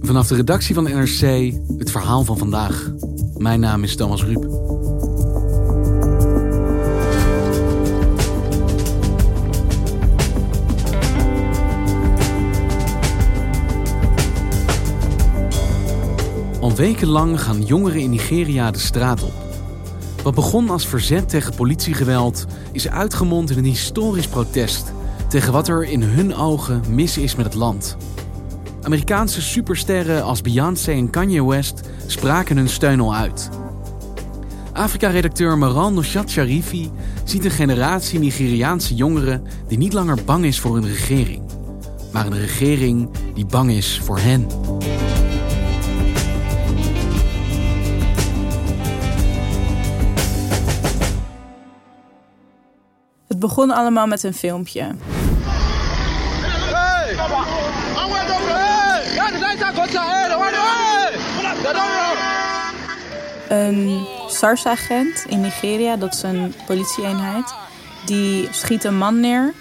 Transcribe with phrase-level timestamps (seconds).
[0.00, 2.92] Vanaf de redactie van NRC het verhaal van vandaag.
[3.36, 4.44] Mijn naam is Thomas Ruip.
[16.60, 19.32] Al wekenlang gaan jongeren in Nigeria de straat op.
[20.22, 24.92] Wat begon als verzet tegen politiegeweld is uitgemond in een historisch protest
[25.28, 27.96] tegen wat er in hun ogen mis is met het land.
[28.84, 33.50] Amerikaanse supersterren als Beyoncé en Kanye West spraken hun steun al uit.
[34.72, 36.90] Afrika-redacteur Maran Noshat Sharifi
[37.24, 41.42] ziet een generatie Nigeriaanse jongeren die niet langer bang is voor hun regering,
[42.12, 44.46] maar een regering die bang is voor hen.
[53.26, 54.94] Het begon allemaal met een filmpje.
[63.54, 67.54] Een SARS-agent in Nigeria, dat is een politieeenheid,
[68.06, 69.52] die schiet een man neer,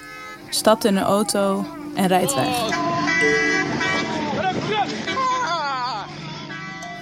[0.49, 2.69] stapt in een auto en rijdt weg.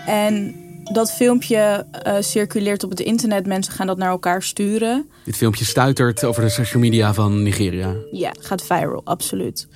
[0.05, 3.45] En dat filmpje uh, circuleert op het internet.
[3.45, 5.09] Mensen gaan dat naar elkaar sturen.
[5.25, 7.95] Dit filmpje stuitert over de social media van Nigeria.
[8.11, 9.67] Ja, gaat viral, absoluut.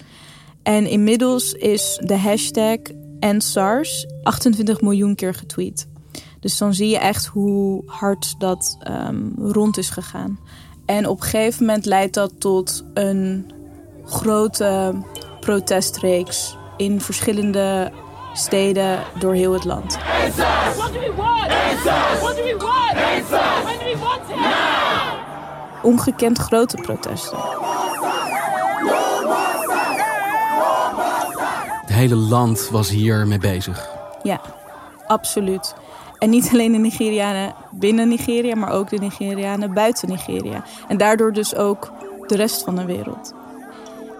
[0.64, 2.78] En inmiddels is de hashtag
[3.20, 5.88] EndSARS 28 miljoen keer getweet.
[6.46, 10.40] Dus dan zie je echt hoe hard dat um, rond is gegaan.
[10.86, 13.52] En op een gegeven moment leidt dat tot een
[14.06, 14.94] grote
[15.40, 17.92] protestreeks in verschillende
[18.34, 19.98] steden door heel het land.
[25.82, 27.38] Ongekend grote protesten.
[31.82, 33.90] Het hele land was hier mee bezig.
[34.24, 34.42] Ja,
[35.08, 35.76] absoluut.
[36.18, 40.64] En niet alleen de Nigerianen binnen Nigeria, maar ook de Nigerianen buiten Nigeria.
[40.88, 41.92] En daardoor dus ook
[42.28, 43.34] de rest van de wereld.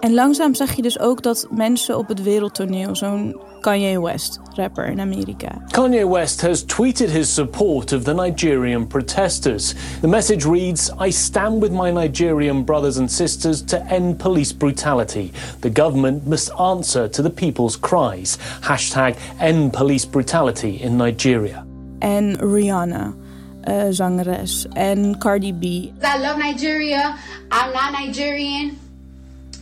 [0.00, 4.86] En langzaam zag je dus ook dat mensen op het wereldtoneel, zo'n Kanye West, rapper
[4.86, 5.48] in Amerika.
[5.70, 9.74] Kanye West has tweeted his support of the Nigerian protesters.
[10.00, 15.32] The message reads I stand with my Nigerian brothers and sisters to end police brutality.
[15.60, 18.38] The government must answer to the people's cries.
[18.60, 21.65] Hashtag end police brutality in Nigeria.
[21.98, 23.14] En Rihanna.
[23.68, 25.64] Uh, zangeres en Cardi B.
[25.64, 27.16] I love Nigeria.
[27.50, 28.78] I'm not Nigerian,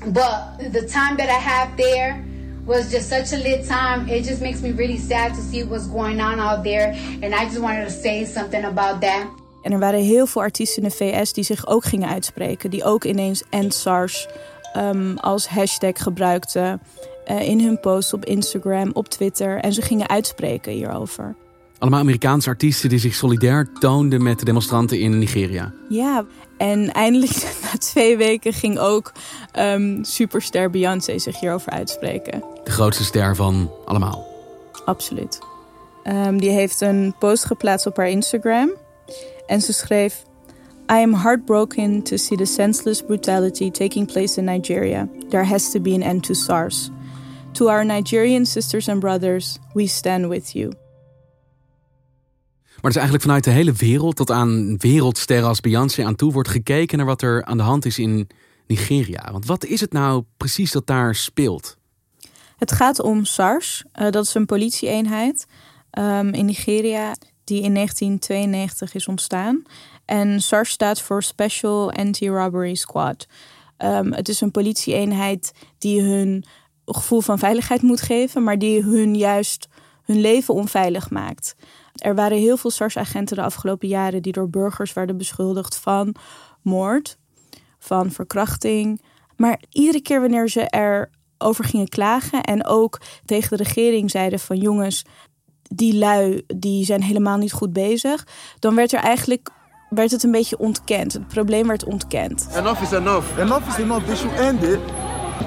[0.06, 2.22] but the time that I have there
[2.66, 4.08] was just such a lit time.
[4.08, 6.94] It just makes me really sad to see what's going on out there.
[7.22, 9.26] And I just wanted to say something about that.
[9.62, 12.70] En er waren heel veel artiesten in de VS die zich ook gingen uitspreken.
[12.70, 14.28] Die ook ineens EndSARS
[14.76, 16.80] um, als hashtag gebruikten.
[17.30, 19.58] Uh, in hun posts op Instagram, op Twitter.
[19.58, 21.34] En ze gingen uitspreken hierover.
[21.84, 25.72] Allemaal Amerikaanse artiesten die zich solidair toonden met de demonstranten in Nigeria.
[25.88, 26.24] Ja,
[26.56, 29.12] en eindelijk na twee weken ging ook
[29.58, 32.42] um, superster Beyoncé zich hierover uitspreken.
[32.64, 34.26] De grootste ster van allemaal.
[34.84, 35.38] Absoluut.
[36.04, 38.72] Um, die heeft een post geplaatst op haar Instagram.
[39.46, 40.22] En ze schreef...
[40.92, 45.08] I am heartbroken to see the senseless brutality taking place in Nigeria.
[45.28, 46.90] There has to be an end to SARS.
[47.52, 50.72] To our Nigerian sisters and brothers, we stand with you.
[52.84, 56.48] Maar is eigenlijk vanuit de hele wereld tot aan wereldsterren als Beyoncé aan toe wordt
[56.48, 58.28] gekeken naar wat er aan de hand is in
[58.66, 59.28] Nigeria.
[59.32, 61.76] Want wat is het nou precies dat daar speelt?
[62.56, 63.84] Het gaat om SARS.
[63.94, 65.46] Uh, dat is een politieeenheid
[65.98, 67.14] um, in Nigeria
[67.44, 69.62] die in 1992 is ontstaan.
[70.04, 73.26] En SARS staat voor Special Anti-Robbery Squad.
[73.78, 76.44] Um, het is een politieeenheid die hun
[76.86, 79.68] gevoel van veiligheid moet geven, maar die hun juist
[80.04, 81.54] hun leven onveilig maakt.
[81.94, 86.14] Er waren heel veel SARS-agenten de afgelopen jaren die door burgers werden beschuldigd van
[86.62, 87.18] moord,
[87.78, 89.02] van verkrachting.
[89.36, 90.66] Maar iedere keer wanneer ze
[91.38, 95.04] erover gingen klagen en ook tegen de regering zeiden van jongens,
[95.62, 98.26] die lui die zijn helemaal niet goed bezig,
[98.58, 99.50] dan werd er eigenlijk
[99.88, 101.12] werd het een beetje ontkend.
[101.12, 102.48] Het probleem werd ontkend.
[102.54, 103.38] Enough is enough.
[103.38, 104.06] Enough is enough.
[104.06, 104.78] They should end it.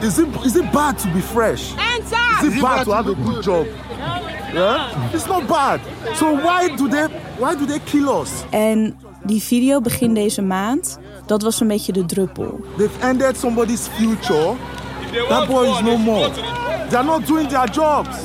[0.01, 1.73] Is it, is it bad to be fresh?
[2.41, 3.65] Is it bad to have a good job?
[4.53, 5.13] Yeah?
[5.13, 5.79] It's not bad.
[6.15, 7.07] So why do they
[7.37, 8.29] why do they kill us?
[8.49, 12.59] En die video begin deze maand, dat was een beetje de druppel.
[12.77, 14.55] They've ended somebody's future.
[15.27, 16.29] That boy is no more.
[16.89, 18.17] They're not doing their jobs.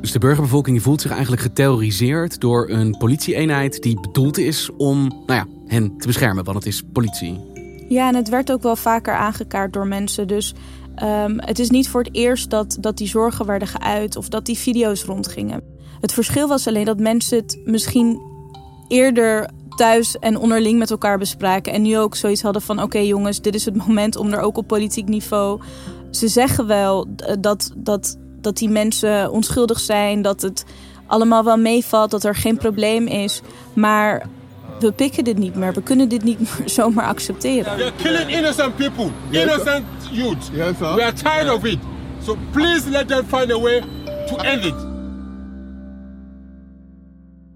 [0.00, 5.40] Dus de burgerbevolking voelt zich eigenlijk geterroriseerd door een politieeenheid die bedoeld is om nou
[5.40, 7.40] ja, hen te beschermen, want het is politie.
[7.88, 10.28] Ja, en het werd ook wel vaker aangekaart door mensen.
[10.28, 10.54] Dus
[11.00, 14.46] ehm, het is niet voor het eerst dat, dat die zorgen werden geuit of dat
[14.46, 15.62] die video's rondgingen.
[16.00, 18.20] Het verschil was alleen dat mensen het misschien
[18.88, 21.72] eerder thuis en onderling met elkaar bespraken.
[21.72, 24.56] En nu ook zoiets hadden van: oké jongens, dit is het moment om er ook
[24.56, 25.60] op politiek niveau.
[26.10, 27.06] Ze zeggen wel
[27.38, 30.64] dat, dat, dat die mensen onschuldig zijn, dat het
[31.06, 33.42] allemaal wel meevalt, dat er geen probleem is.
[33.72, 34.26] Maar
[34.80, 35.72] we pikken dit niet meer.
[35.72, 37.76] We kunnen dit niet meer zomaar accepteren.
[37.76, 40.50] They're killing innocent people, innocent youth.
[40.52, 40.94] Yes, sir.
[40.94, 41.78] We are tired of it.
[42.22, 43.80] So please let them find a way
[44.26, 44.86] to end it.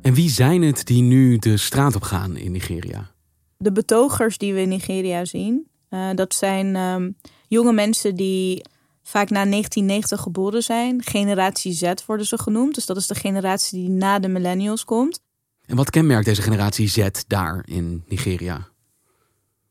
[0.03, 3.11] En wie zijn het die nu de straat op gaan in Nigeria?
[3.57, 7.17] De betogers die we in Nigeria zien, uh, dat zijn um,
[7.49, 8.63] jonge mensen die
[9.03, 11.03] vaak na 1990 geboren zijn.
[11.03, 12.75] Generatie Z worden ze genoemd.
[12.75, 15.21] Dus dat is de generatie die na de millennials komt.
[15.73, 18.69] En wat kenmerkt deze generatie Z daar in Nigeria?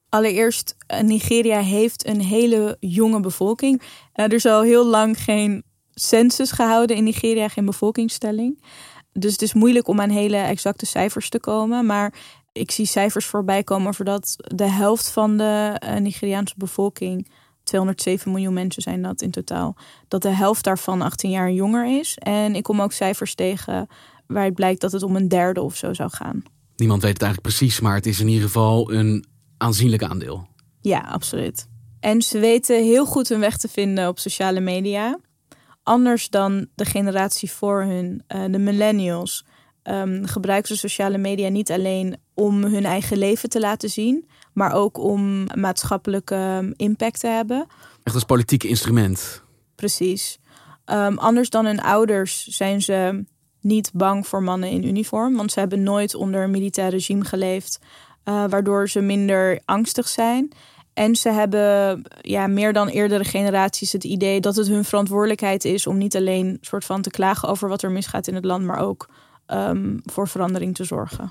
[0.09, 3.81] Allereerst, Nigeria heeft een hele jonge bevolking.
[3.81, 5.63] Uh, er is al heel lang geen
[5.93, 8.63] census gehouden in Nigeria, geen bevolkingstelling.
[9.13, 11.85] Dus het is moeilijk om aan hele exacte cijfers te komen.
[11.85, 12.13] Maar
[12.51, 17.31] ik zie cijfers voorbij komen voor dat de helft van de uh, Nigeriaanse bevolking,
[17.63, 19.75] 207 miljoen mensen zijn dat in totaal,
[20.07, 22.17] dat de helft daarvan 18 jaar jonger is.
[22.17, 23.87] En ik kom ook cijfers tegen
[24.31, 26.43] waaruit blijkt dat het om een derde of zo zou gaan.
[26.75, 29.25] Niemand weet het eigenlijk precies, maar het is in ieder geval een
[29.57, 30.47] aanzienlijk aandeel.
[30.81, 31.67] Ja, absoluut.
[31.99, 35.19] En ze weten heel goed hun weg te vinden op sociale media.
[35.83, 39.45] Anders dan de generatie voor hun, uh, de millennials,
[39.83, 44.71] um, gebruiken ze sociale media niet alleen om hun eigen leven te laten zien, maar
[44.73, 47.67] ook om maatschappelijke impact te hebben.
[48.03, 49.43] Echt als politiek instrument.
[49.75, 50.39] Precies.
[50.85, 53.25] Um, anders dan hun ouders zijn ze
[53.61, 57.79] niet bang voor mannen in uniform, want ze hebben nooit onder een militair regime geleefd,
[58.25, 60.51] uh, waardoor ze minder angstig zijn.
[60.93, 65.87] En ze hebben ja, meer dan eerdere generaties het idee dat het hun verantwoordelijkheid is
[65.87, 68.79] om niet alleen soort van te klagen over wat er misgaat in het land, maar
[68.79, 69.09] ook
[69.47, 71.29] um, voor verandering te zorgen.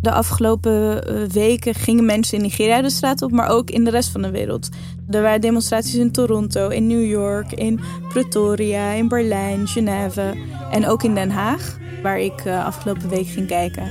[0.00, 1.02] De afgelopen
[1.32, 4.30] weken gingen mensen in Nigeria de straat op, maar ook in de rest van de
[4.30, 4.68] wereld.
[5.10, 10.34] Er waren demonstraties in Toronto, in New York, in Pretoria, in Berlijn, Genève
[10.70, 13.82] en ook in Den Haag, waar ik uh, afgelopen week ging kijken.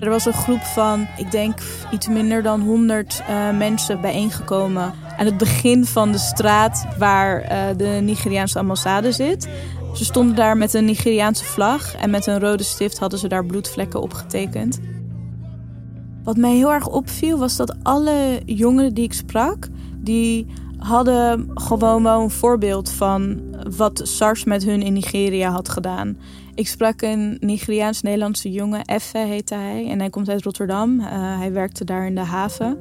[0.00, 1.58] Er was een groep van, ik denk,
[1.90, 7.76] iets minder dan 100 uh, mensen bijeengekomen aan het begin van de straat waar uh,
[7.76, 9.48] de Nigeriaanse ambassade zit.
[9.94, 13.46] Ze stonden daar met een Nigeriaanse vlag en met een rode stift hadden ze daar
[13.46, 14.80] bloedvlekken op getekend.
[16.24, 20.46] Wat mij heel erg opviel was dat alle jongeren die ik sprak, die
[20.78, 23.40] hadden gewoon wel een voorbeeld van
[23.76, 26.16] wat SARS met hun in Nigeria had gedaan.
[26.54, 31.00] Ik sprak een Nigeriaans-Nederlandse jongen, Effe heette hij, en hij komt uit Rotterdam.
[31.00, 31.06] Uh,
[31.38, 32.78] hij werkte daar in de haven.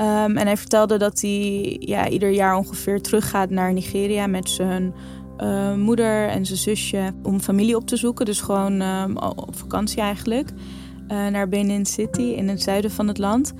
[0.00, 4.94] Um, en hij vertelde dat hij ja, ieder jaar ongeveer teruggaat naar Nigeria met zijn
[5.42, 8.24] uh, moeder en zijn zusje om familie op te zoeken.
[8.24, 9.04] Dus gewoon uh,
[9.36, 10.48] op vakantie eigenlijk.
[11.12, 13.52] Uh, naar Benin City in het zuiden van het land.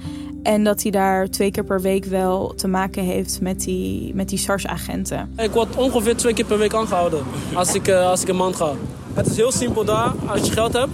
[0.43, 4.29] En dat hij daar twee keer per week wel te maken heeft met die, met
[4.29, 5.33] die SARS-agenten.
[5.37, 8.57] Ik word ongeveer twee keer per week aangehouden als ik, uh, als ik een maand
[8.57, 8.73] ga.
[9.15, 10.93] Het is heel simpel daar, als je geld hebt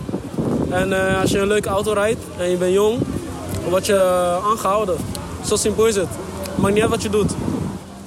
[0.71, 2.99] en als je een leuke auto rijdt en je bent jong,
[3.69, 4.01] word je
[4.45, 4.97] aangehouden.
[5.45, 6.09] Zo simpel is het.
[6.57, 7.35] Maakt niet uit wat je doet.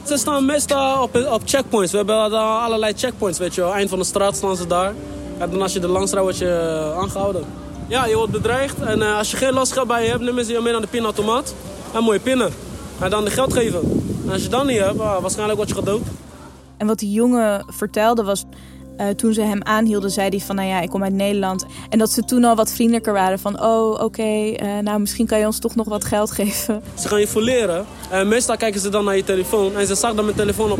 [0.09, 1.91] Ze staan meestal op, op checkpoints.
[1.91, 3.63] We hebben allerlei checkpoints, weet je.
[3.63, 4.93] Eind van de straat staan ze daar.
[5.37, 7.43] En dan als je er langs word je aangehouden.
[7.87, 8.79] Ja, je wordt bedreigd.
[8.79, 10.87] En uh, als je geen losgeld bij je hebt, nemen ze je mee naar de
[10.87, 11.53] pinautomaat.
[11.93, 12.51] En moet je pinnen.
[12.99, 13.79] En dan de geld geven.
[14.25, 16.01] En als je dat niet hebt, uh, waarschijnlijk word je gedood.
[16.77, 18.45] En wat die jongen vertelde was...
[18.99, 21.65] Uh, toen ze hem aanhielden, zei hij van, nou ja, ik kom uit Nederland.
[21.89, 25.25] En dat ze toen al wat vriendelijker waren van, oh, oké, okay, uh, nou, misschien
[25.27, 26.83] kan je ons toch nog wat geld geven.
[26.99, 27.85] Ze gaan je voleren.
[28.09, 29.77] En meestal kijken ze dan naar je telefoon.
[29.77, 30.79] En ze zag dat mijn telefoon op,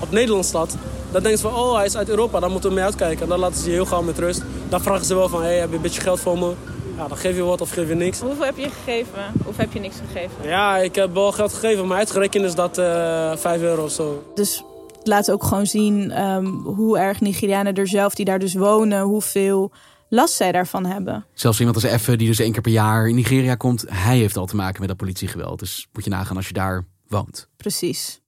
[0.00, 0.76] op Nederland staat.
[1.12, 3.22] Dan denken ze van, oh, hij is uit Europa, dan moeten we mee uitkijken.
[3.22, 4.42] En dan laten ze je heel gauw met rust.
[4.68, 6.52] Dan vragen ze wel van, hey, heb je een beetje geld voor me?
[6.96, 8.20] Ja, dan geef je wat of geef je niks.
[8.20, 9.32] Hoeveel heb je gegeven?
[9.44, 10.36] Of heb je niks gegeven?
[10.42, 14.22] Ja, ik heb wel geld gegeven, maar uitgerekend is dat uh, 5 euro of zo.
[14.34, 14.62] Dus
[15.02, 19.72] laat ook gewoon zien um, hoe erg Nigerianen er zelf die daar dus wonen, hoeveel
[20.08, 21.26] last zij daarvan hebben.
[21.34, 24.36] Zelfs iemand als Effe, die dus één keer per jaar in Nigeria komt, hij heeft
[24.36, 25.58] al te maken met dat politiegeweld.
[25.58, 27.48] Dus moet je nagaan als je daar woont.
[27.56, 28.20] Precies.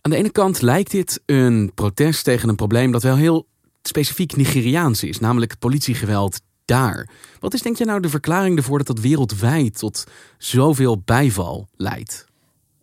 [0.00, 3.46] Aan de ene kant lijkt dit een protest tegen een probleem dat wel heel
[3.82, 7.08] specifiek Nigeriaans is, namelijk het politiegeweld daar.
[7.40, 10.04] Wat is denk je nou de verklaring ervoor dat dat wereldwijd tot
[10.38, 12.24] zoveel bijval leidt?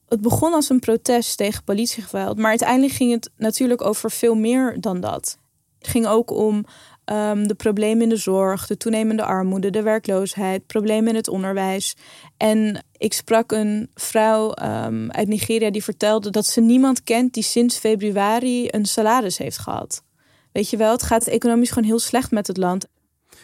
[0.09, 4.81] Het begon als een protest tegen politiegeweld, maar uiteindelijk ging het natuurlijk over veel meer
[4.81, 5.37] dan dat.
[5.79, 6.65] Het ging ook om
[7.05, 11.95] um, de problemen in de zorg, de toenemende armoede, de werkloosheid, problemen in het onderwijs.
[12.37, 17.43] En ik sprak een vrouw um, uit Nigeria die vertelde dat ze niemand kent die
[17.43, 20.03] sinds februari een salaris heeft gehad.
[20.51, 22.85] Weet je wel, het gaat economisch gewoon heel slecht met het land.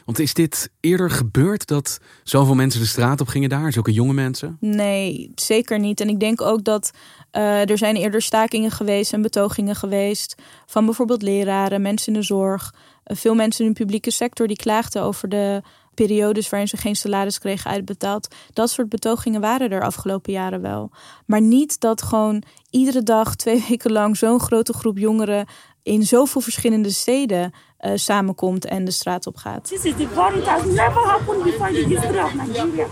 [0.05, 3.71] Want is dit eerder gebeurd dat zoveel mensen de straat op gingen daar?
[3.71, 4.57] Zulke jonge mensen?
[4.59, 6.01] Nee, zeker niet.
[6.01, 6.91] En ik denk ook dat
[7.31, 10.35] uh, er zijn eerder stakingen geweest en betogingen geweest
[10.65, 12.73] van bijvoorbeeld leraren, mensen in de zorg.
[13.05, 15.61] Uh, veel mensen in de publieke sector die klaagden over de
[15.95, 18.35] periodes waarin ze geen salaris kregen uitbetaald.
[18.53, 20.91] Dat soort betogingen waren er afgelopen jaren wel.
[21.25, 25.45] Maar niet dat gewoon iedere dag, twee weken lang, zo'n grote groep jongeren
[25.83, 27.53] in zoveel verschillende steden
[27.85, 29.67] uh, samenkomt en de straat op gaat.
[29.67, 30.37] This is the war.
[30.37, 32.85] It has never happened before in the history of Nigeria.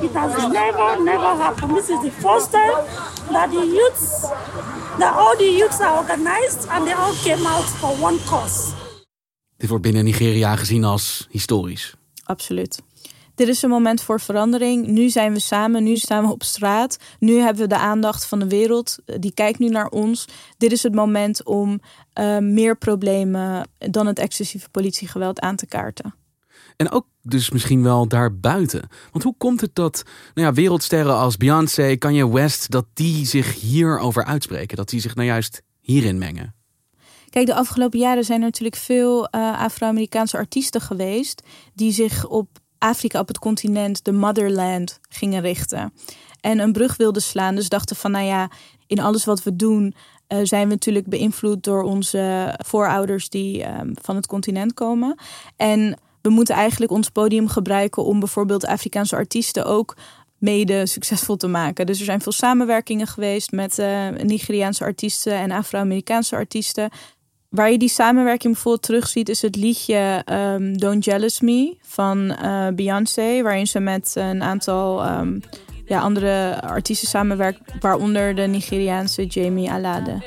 [0.00, 1.74] It has never, never happened.
[1.76, 2.84] This is the first time
[3.32, 4.20] that the youths,
[4.98, 8.72] that all the youths are organized and they all came out for one cause.
[9.56, 11.94] Dit wordt binnen Nigeria gezien als historisch.
[12.24, 12.82] Absoluut.
[13.40, 14.86] Dit is een moment voor verandering.
[14.86, 16.98] Nu zijn we samen, nu staan we op straat.
[17.18, 18.98] Nu hebben we de aandacht van de wereld.
[19.04, 20.24] Die kijkt nu naar ons.
[20.58, 21.80] Dit is het moment om
[22.20, 26.14] uh, meer problemen dan het excessieve politiegeweld aan te kaarten.
[26.76, 28.88] En ook dus misschien wel daarbuiten.
[29.12, 30.02] Want hoe komt het dat
[30.34, 34.76] nou ja, wereldsterren als Beyoncé, Kanye West, dat die zich hierover uitspreken?
[34.76, 36.54] Dat die zich nou juist hierin mengen?
[37.30, 41.42] Kijk, de afgelopen jaren zijn er natuurlijk veel uh, Afro-Amerikaanse artiesten geweest
[41.74, 45.92] die zich op Afrika, op het continent, de motherland gingen richten.
[46.40, 47.54] En een brug wilden slaan.
[47.54, 48.50] Dus dachten van, nou ja,
[48.86, 49.94] in alles wat we doen
[50.28, 55.18] uh, zijn we natuurlijk beïnvloed door onze voorouders die uh, van het continent komen.
[55.56, 59.96] En we moeten eigenlijk ons podium gebruiken om bijvoorbeeld Afrikaanse artiesten ook
[60.38, 61.86] mede succesvol te maken.
[61.86, 66.90] Dus er zijn veel samenwerkingen geweest met uh, Nigeriaanse artiesten en Afro-Amerikaanse artiesten.
[67.50, 72.66] Waar je die samenwerking bijvoorbeeld terugziet, is het liedje um, Don't Jealous Me van uh,
[72.74, 75.40] Beyoncé, waarin ze met een aantal um,
[75.84, 80.22] ja, andere artiesten samenwerkt, waaronder de Nigeriaanse Jamie Alade.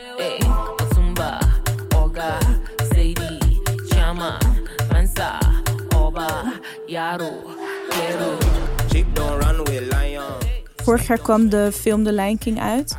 [10.76, 12.98] Vorig jaar kwam de film The Lion King uit.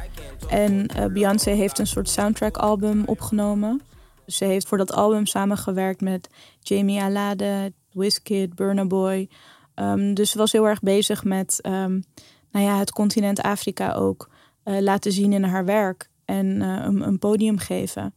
[0.48, 3.82] En uh, Beyoncé heeft een soort soundtrack album opgenomen.
[4.26, 6.28] Ze heeft voor dat album samengewerkt met
[6.60, 9.28] Jamie Alade, Wizkid, Burna Boy.
[9.74, 12.04] Um, dus ze was heel erg bezig met um,
[12.50, 14.30] nou ja, het continent Afrika ook
[14.64, 18.14] uh, laten zien in haar werk en uh, een, podium geven.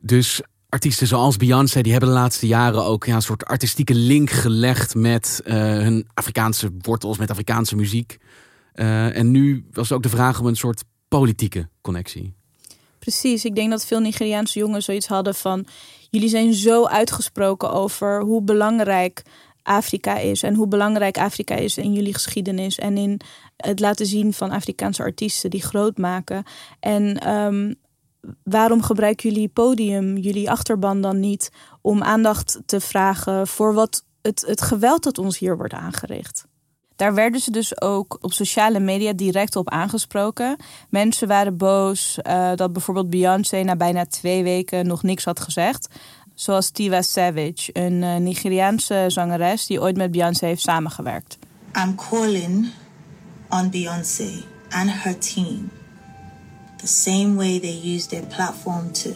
[0.00, 4.30] Dus artiesten zoals Beyoncé, die hebben de laatste jaren ook ja, een soort artistieke link
[4.30, 8.18] gelegd met uh, hun Afrikaanse wortels, met Afrikaanse muziek.
[8.72, 12.34] en nu was ook de vraag om een soort politieke connectie.
[13.02, 15.66] Precies, ik denk dat veel Nigeriaanse jongens zoiets hadden van...
[16.10, 19.22] jullie zijn zo uitgesproken over hoe belangrijk
[19.62, 20.42] Afrika is...
[20.42, 22.78] en hoe belangrijk Afrika is in jullie geschiedenis...
[22.78, 23.20] en in
[23.56, 26.44] het laten zien van Afrikaanse artiesten die groot maken.
[26.80, 27.74] En um,
[28.42, 31.50] waarom gebruiken jullie podium, jullie achterban dan niet...
[31.80, 36.46] om aandacht te vragen voor wat het, het geweld dat ons hier wordt aangericht?
[37.02, 40.56] Daar werden ze dus ook op sociale media direct op aangesproken.
[40.88, 45.88] Mensen waren boos uh, dat bijvoorbeeld Beyoncé na bijna twee weken nog niks had gezegd.
[46.34, 51.38] Zoals Tiwa Savage, een uh, Nigeriaanse zangeres die ooit met Beyoncé heeft samengewerkt.
[51.76, 52.70] I'm calling
[53.48, 55.70] on Beyoncé and her team
[56.82, 59.14] the same way they use their platform to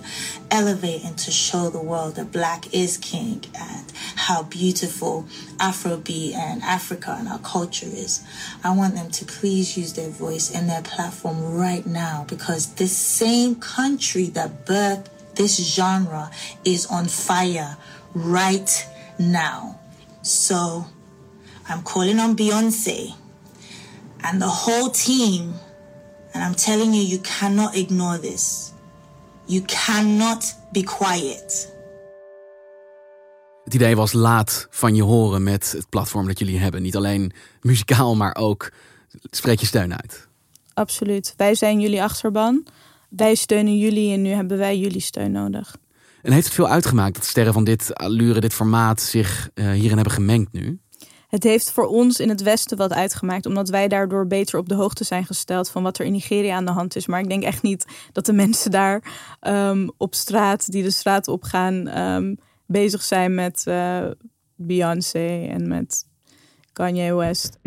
[0.50, 5.26] elevate and to show the world that black is king and how beautiful
[5.58, 8.22] Afrobeat and Africa and our culture is.
[8.62, 12.96] I want them to please use their voice and their platform right now because this
[12.96, 16.30] same country that birthed this genre
[16.64, 17.76] is on fire
[18.14, 18.86] right
[19.18, 19.80] now.
[20.22, 20.86] So
[21.68, 23.16] I'm calling on Beyonce
[24.22, 25.54] and the whole team
[26.36, 28.72] And I'm telling you, you cannot ignore this.
[29.46, 31.74] You cannot be quiet.
[33.64, 36.82] Het idee was laat van je horen met het platform dat jullie hebben.
[36.82, 38.72] Niet alleen muzikaal, maar ook
[39.30, 40.28] spreek je steun uit.
[40.74, 41.34] Absoluut.
[41.36, 42.66] Wij zijn jullie achterban.
[43.08, 45.76] Wij steunen jullie en nu hebben wij jullie steun nodig.
[46.22, 49.94] En heeft het veel uitgemaakt dat sterren van dit allure, dit formaat zich uh, hierin
[49.94, 50.78] hebben gemengd nu?
[51.28, 54.74] Het heeft voor ons in het Westen wat uitgemaakt, omdat wij daardoor beter op de
[54.74, 57.06] hoogte zijn gesteld van wat er in Nigeria aan de hand is.
[57.06, 59.02] Maar ik denk echt niet dat de mensen daar
[59.40, 64.06] um, op straat, die de straat opgaan, um, bezig zijn met uh,
[64.54, 66.04] Beyoncé en met
[66.72, 67.58] Kanye West.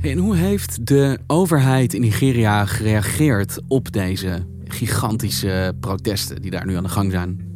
[0.00, 6.76] En hoe heeft de overheid in Nigeria gereageerd op deze gigantische protesten die daar nu
[6.76, 7.55] aan de gang zijn?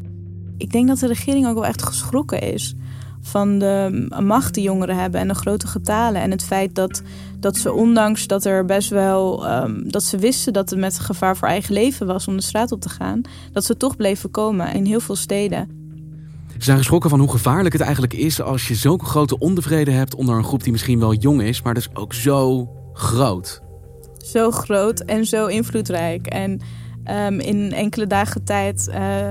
[0.61, 2.75] Ik denk dat de regering ook wel echt geschrokken is
[3.23, 6.23] van de macht die jongeren hebben en de grote getalen.
[6.23, 7.03] En het feit dat,
[7.39, 9.51] dat ze, ondanks dat er best wel.
[9.51, 12.73] Um, dat ze wisten dat het met gevaar voor eigen leven was om de straat
[12.73, 13.21] op te gaan,
[13.53, 15.69] dat ze toch bleven komen in heel veel steden.
[16.49, 20.15] Ze zijn geschrokken van hoe gevaarlijk het eigenlijk is als je zulke grote ontevreden hebt
[20.15, 23.63] onder een groep die misschien wel jong is, maar dus ook zo groot.
[24.19, 26.27] Zo groot en zo invloedrijk.
[26.27, 26.61] En
[27.11, 29.31] um, in enkele dagen tijd uh,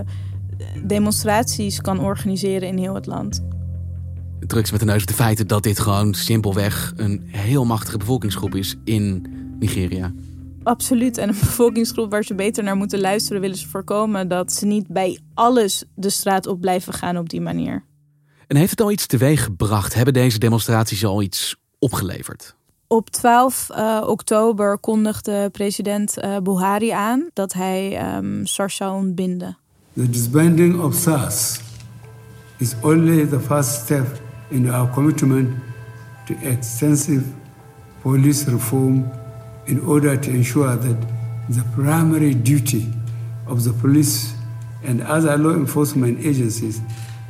[0.84, 3.44] demonstraties kan organiseren in heel het land.
[4.40, 8.56] Drugs met de neus op de feiten dat dit gewoon simpelweg een heel machtige bevolkingsgroep
[8.56, 9.26] is in
[9.60, 10.14] Nigeria.
[10.64, 11.18] Absoluut.
[11.18, 14.88] En een bevolkingsgroep waar ze beter naar moeten luisteren, willen ze voorkomen dat ze niet
[14.88, 17.84] bij alles de straat op blijven gaan op die manier.
[18.48, 19.94] En heeft het al iets teweeg gebracht?
[19.94, 22.56] Hebben deze demonstraties al iets opgeleverd?
[22.88, 29.58] Op 12 uh, oktober kondigde president uh, Buhari aan dat hij um, SARS zou ontbinden.
[30.00, 31.62] The disbanding of SARS
[32.62, 34.08] is only the first step
[34.50, 35.62] in our commitment
[36.26, 37.26] to extensive
[38.02, 39.12] police reform
[39.68, 40.98] in order to ensure that
[41.50, 42.88] the primary duty
[43.46, 44.36] of the police
[44.86, 46.80] and other law enforcement agencies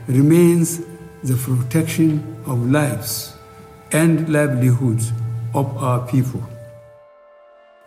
[0.07, 0.81] remains
[1.23, 3.33] the protection of lives
[3.93, 5.11] and livelihoods
[5.55, 6.43] of our people.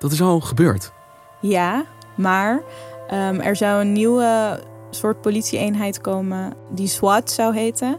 [0.01, 0.93] Dat is al gebeurd.
[1.41, 1.85] Ja,
[2.17, 2.63] maar
[3.13, 4.61] um, er zou een nieuwe
[4.95, 7.97] soort politieeenheid komen die SWAT zou heten.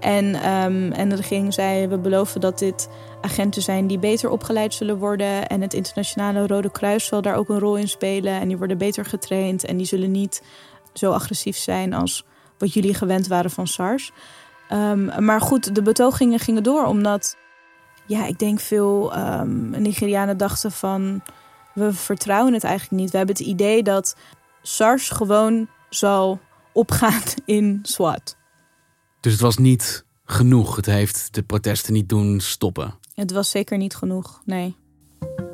[0.00, 2.88] En, um, en de regering zei: we beloven dat dit
[3.20, 5.46] agenten zijn die beter opgeleid zullen worden.
[5.46, 8.40] En het internationale Rode Kruis zal daar ook een rol in spelen.
[8.40, 9.64] En die worden beter getraind.
[9.64, 10.42] En die zullen niet
[10.92, 12.24] zo agressief zijn als
[12.58, 14.12] wat jullie gewend waren van SARS.
[14.72, 17.36] Um, maar goed, de betogingen gingen door omdat,
[18.06, 21.22] ja, ik denk veel um, Nigerianen dachten van,
[21.74, 23.10] we vertrouwen het eigenlijk niet.
[23.10, 24.16] We hebben het idee dat
[24.62, 26.40] SARS gewoon zal
[26.72, 28.36] opgaan in SWAT.
[29.20, 30.76] Dus het was niet genoeg.
[30.76, 32.94] Het heeft de protesten niet doen stoppen.
[33.14, 34.76] Het was zeker niet genoeg, nee.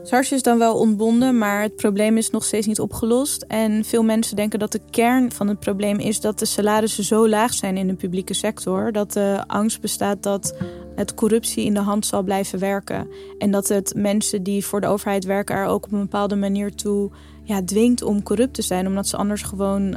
[0.02, 3.42] SARS is dan wel ontbonden, maar het probleem is nog steeds niet opgelost.
[3.42, 7.28] En veel mensen denken dat de kern van het probleem is dat de salarissen zo
[7.28, 8.92] laag zijn in de publieke sector.
[8.92, 10.56] Dat de angst bestaat dat
[10.94, 13.08] het corruptie in de hand zal blijven werken.
[13.38, 16.74] En dat het mensen die voor de overheid werken er ook op een bepaalde manier
[16.74, 17.10] toe
[17.42, 18.86] ja, dwingt om corrupt te zijn.
[18.86, 19.96] Omdat ze anders gewoon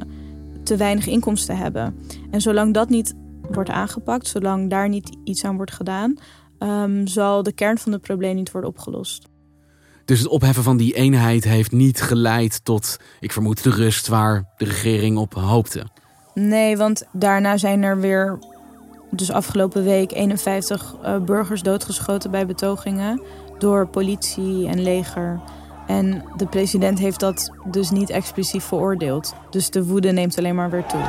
[0.64, 1.96] te weinig inkomsten hebben.
[2.32, 3.14] En zolang dat niet
[3.52, 6.18] wordt aangepakt, zolang daar niet iets aan wordt gedaan,
[6.60, 9.28] um, zal de kern van het probleem niet worden opgelost.
[10.06, 14.54] Dus het opheffen van die eenheid heeft niet geleid tot, ik vermoed, de rust waar
[14.58, 15.86] de regering op hoopte.
[16.34, 18.40] Nee, want daarna zijn er weer,
[19.12, 23.22] dus afgelopen week, 51 uh, burgers doodgeschoten bij betogingen
[23.58, 25.42] door politie en leger.
[25.88, 29.34] En de president heeft dat dus niet expliciet veroordeeld.
[29.50, 31.02] Dus de woede neemt alleen maar weer toe.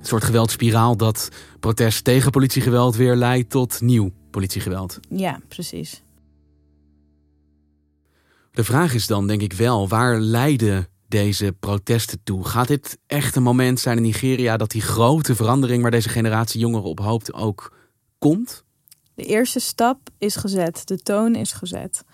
[0.00, 1.28] Een soort geweldspiraal dat
[1.60, 5.00] protest tegen politiegeweld weer leidt tot nieuw politiegeweld.
[5.08, 6.02] Ja, precies.
[8.52, 12.44] De vraag is dan, denk ik wel, waar leiden deze protesten toe?
[12.44, 16.60] Gaat dit echt een moment zijn in Nigeria dat die grote verandering waar deze generatie
[16.60, 17.76] jongeren op hoopt ook
[18.18, 18.64] komt?
[19.14, 22.04] De eerste stap is gezet, de toon is gezet.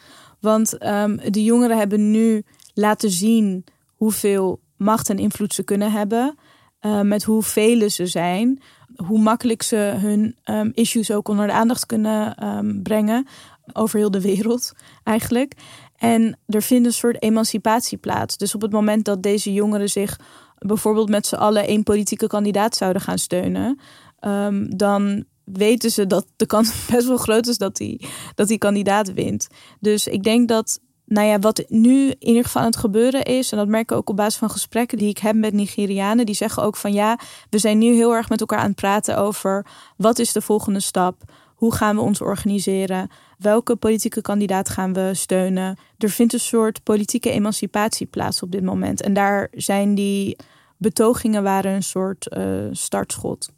[0.40, 2.42] Want um, de jongeren hebben nu
[2.74, 6.38] laten zien hoeveel macht en invloed ze kunnen hebben.
[6.81, 8.62] Uh, met hoeveel ze zijn.
[8.96, 13.27] Hoe makkelijk ze hun um, issues ook onder de aandacht kunnen um, brengen.
[13.72, 14.72] Over heel de wereld
[15.03, 15.55] eigenlijk.
[15.98, 18.37] En er vindt een soort emancipatie plaats.
[18.37, 20.18] Dus op het moment dat deze jongeren zich
[20.58, 23.78] bijvoorbeeld met z'n allen één politieke kandidaat zouden gaan steunen,
[24.20, 28.58] um, dan weten ze dat de kans best wel groot is dat die, dat die
[28.58, 29.48] kandidaat wint.
[29.80, 33.52] Dus ik denk dat, nou ja, wat nu in ieder geval aan het gebeuren is,
[33.52, 36.34] en dat merk ik ook op basis van gesprekken die ik heb met Nigerianen, die
[36.34, 37.18] zeggen ook van ja,
[37.50, 40.80] we zijn nu heel erg met elkaar aan het praten over wat is de volgende
[40.80, 41.22] stap.
[41.58, 43.10] Hoe gaan we ons organiseren?
[43.38, 45.78] Welke politieke kandidaat gaan we steunen?
[45.98, 49.02] Er vindt een soort politieke emancipatie plaats op dit moment.
[49.02, 50.36] En daar zijn die
[50.76, 53.50] betogingen waren een soort uh, startschot.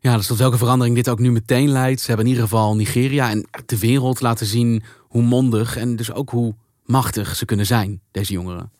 [0.00, 2.00] Ja, dus tot welke verandering dit ook nu meteen leidt.
[2.00, 6.12] Ze hebben in ieder geval Nigeria en de wereld laten zien hoe mondig en dus
[6.12, 8.70] ook hoe machtig ze kunnen zijn, deze jongeren.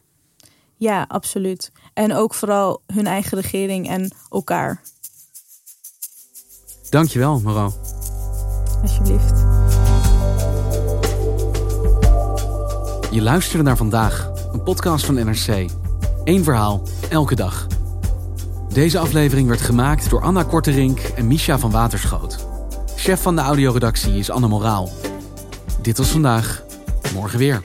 [0.76, 1.72] Ja, absoluut.
[1.94, 4.82] En ook vooral hun eigen regering en elkaar.
[6.90, 7.72] Dankjewel, Maro.
[8.82, 9.44] Alsjeblieft.
[13.10, 15.70] Je luisterde naar vandaag, een podcast van NRC.
[16.24, 17.66] Eén verhaal, elke dag.
[18.72, 22.46] Deze aflevering werd gemaakt door Anna Korterink en Misha van Waterschoot.
[22.96, 24.88] Chef van de audioredactie is Anne Moraal.
[25.82, 26.62] Dit was vandaag,
[27.14, 27.62] morgen weer.